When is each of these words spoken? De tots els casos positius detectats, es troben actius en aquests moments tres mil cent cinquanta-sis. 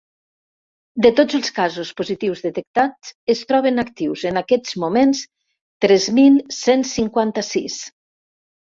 De 1.05 1.11
tots 1.19 1.37
els 1.39 1.53
casos 1.57 1.91
positius 1.99 2.41
detectats, 2.47 3.13
es 3.35 3.45
troben 3.53 3.83
actius 3.85 4.25
en 4.33 4.43
aquests 4.45 4.75
moments 4.87 5.23
tres 5.87 6.13
mil 6.21 6.45
cent 6.65 6.91
cinquanta-sis. 6.97 7.83